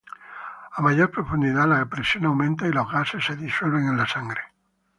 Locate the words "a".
0.71-0.81